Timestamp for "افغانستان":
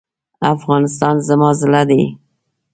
0.53-1.15